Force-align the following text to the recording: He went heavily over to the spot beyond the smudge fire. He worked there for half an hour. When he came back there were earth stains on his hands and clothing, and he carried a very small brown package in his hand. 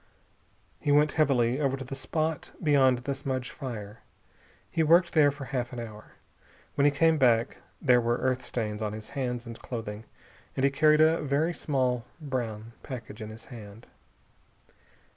He 0.79 0.91
went 0.91 1.11
heavily 1.11 1.59
over 1.61 1.77
to 1.77 1.85
the 1.85 1.93
spot 1.93 2.53
beyond 2.63 2.97
the 3.03 3.13
smudge 3.13 3.51
fire. 3.51 3.99
He 4.71 4.81
worked 4.81 5.13
there 5.13 5.29
for 5.29 5.45
half 5.45 5.71
an 5.73 5.79
hour. 5.79 6.13
When 6.73 6.85
he 6.85 6.89
came 6.91 7.19
back 7.19 7.57
there 7.79 8.01
were 8.01 8.17
earth 8.17 8.41
stains 8.43 8.81
on 8.81 8.93
his 8.93 9.09
hands 9.09 9.45
and 9.45 9.59
clothing, 9.59 10.05
and 10.57 10.63
he 10.63 10.71
carried 10.71 11.01
a 11.01 11.21
very 11.21 11.53
small 11.53 12.03
brown 12.19 12.71
package 12.81 13.21
in 13.21 13.29
his 13.29 13.45
hand. 13.53 13.85